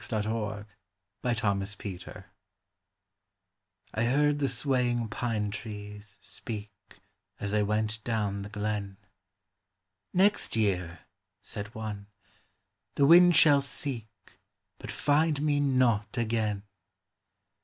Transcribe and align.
WHAT 0.01 0.23
THE 0.23 0.65
PINE 1.21 1.63
TREES 1.77 1.93
SAID 2.05 2.23
I 3.93 4.03
heard 4.05 4.39
the 4.39 4.47
swaying 4.49 5.09
pine 5.09 5.51
trees 5.51 6.17
speak, 6.19 6.71
As 7.39 7.53
I 7.53 7.61
went 7.61 8.03
down 8.03 8.41
the 8.41 8.49
glen: 8.49 8.97
"Next 10.11 10.55
year," 10.55 11.01
said 11.43 11.75
one, 11.75 12.07
"the 12.95 13.05
wind 13.05 13.35
shall 13.35 13.61
seek, 13.61 14.07
But 14.79 14.89
find 14.89 15.39
me 15.43 15.59
not 15.59 16.17
again!" 16.17 16.63